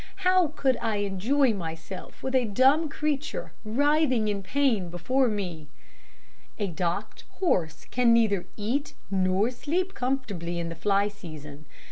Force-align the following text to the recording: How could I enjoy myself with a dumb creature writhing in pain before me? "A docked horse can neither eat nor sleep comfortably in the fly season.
How 0.25 0.47
could 0.55 0.77
I 0.81 0.95
enjoy 0.95 1.53
myself 1.53 2.23
with 2.23 2.33
a 2.33 2.43
dumb 2.45 2.89
creature 2.89 3.51
writhing 3.63 4.29
in 4.29 4.41
pain 4.41 4.89
before 4.89 5.27
me? 5.27 5.67
"A 6.57 6.65
docked 6.65 7.23
horse 7.33 7.85
can 7.91 8.11
neither 8.11 8.47
eat 8.57 8.95
nor 9.11 9.51
sleep 9.51 9.93
comfortably 9.93 10.57
in 10.57 10.69
the 10.69 10.75
fly 10.75 11.07
season. 11.07 11.65